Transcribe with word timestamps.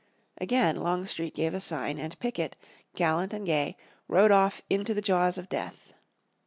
Again 0.39 0.77
Longstreet 0.77 1.35
gave 1.35 1.53
a 1.53 1.59
sign, 1.59 1.99
and 1.99 2.17
Pickett, 2.17 2.55
gallant 2.95 3.33
and 3.35 3.45
gay, 3.45 3.77
rode 4.07 4.31
off 4.31 4.63
"into 4.67 4.95
the 4.95 4.99
jaws 5.01 5.37
of 5.37 5.47
death." 5.47 5.93